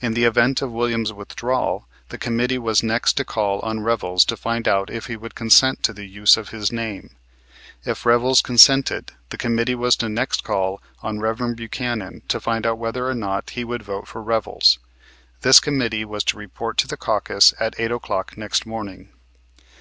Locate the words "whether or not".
12.78-13.50